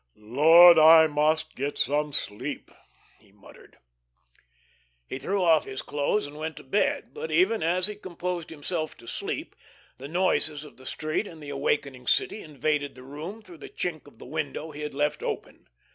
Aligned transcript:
"Lord, 0.15 0.79
I 0.79 1.05
must 1.05 1.55
get 1.55 1.77
some 1.77 2.11
sleep," 2.11 2.71
he 3.19 3.31
muttered. 3.31 3.77
He 5.05 5.19
threw 5.19 5.43
off 5.43 5.65
his 5.65 5.83
clothes 5.83 6.25
and 6.25 6.37
went 6.37 6.57
to 6.57 6.63
bed, 6.63 7.13
but 7.13 7.29
even 7.29 7.61
as 7.61 7.85
he 7.85 7.93
composed 7.97 8.49
himself 8.49 8.97
to 8.97 9.05
sleep, 9.07 9.55
the 9.99 10.07
noises 10.07 10.63
of 10.63 10.77
the 10.77 10.87
street 10.87 11.27
in 11.27 11.39
the 11.39 11.49
awakening 11.51 12.07
city 12.07 12.41
invaded 12.41 12.95
the 12.95 13.03
room 13.03 13.43
through 13.43 13.59
the 13.59 13.69
chink 13.69 14.07
of 14.07 14.17
the 14.17 14.25
window 14.25 14.71
he 14.71 14.81
had 14.81 14.95
left 14.95 15.21
open. 15.21 15.67